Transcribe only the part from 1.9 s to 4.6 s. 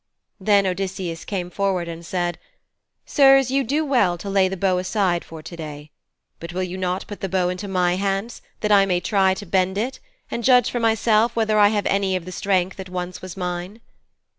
said, 'Sirs, you do well to lay the